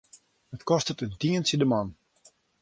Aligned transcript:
It 0.55 0.61
kostet 0.69 1.03
in 1.05 1.13
tientsje 1.19 1.57
de 1.61 1.65
man. 1.73 1.87